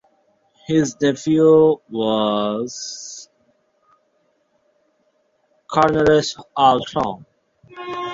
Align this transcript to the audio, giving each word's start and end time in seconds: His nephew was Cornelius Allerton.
His 0.65 0.99
nephew 0.99 1.75
was 1.87 3.29
Cornelius 5.71 6.35
Allerton. 6.57 7.27